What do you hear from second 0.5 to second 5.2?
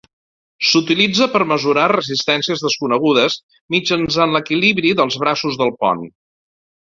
S'utilitza per mesurar resistències desconegudes mitjançant l'equilibri dels